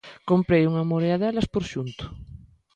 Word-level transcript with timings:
Comprei 0.29 0.63
unha 0.71 0.87
morea 0.91 1.17
delas 1.21 1.47
por 1.53 1.63
xunto 1.71 2.03